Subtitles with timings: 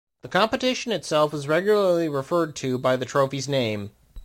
[0.23, 3.91] The competition itself is regularly referred to by the trophy's name.